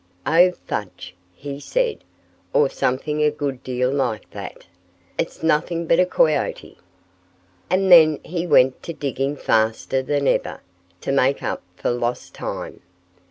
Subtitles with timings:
[0.25, 2.03] "Oh, fudge!" he said
[2.53, 4.65] or something a good deal like that.
[5.19, 6.79] "It's nothing but a Coyote."
[7.69, 10.61] And then he went to digging faster than ever,
[11.01, 12.81] to make up for lost time.